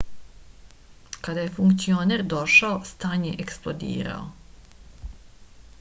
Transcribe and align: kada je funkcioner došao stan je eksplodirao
kada 1.27 1.41
je 1.43 1.49
funkcioner 1.57 2.23
došao 2.35 2.81
stan 2.93 3.25
je 3.29 3.35
eksplodirao 3.45 4.27